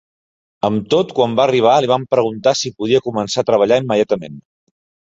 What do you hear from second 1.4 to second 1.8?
va arribar,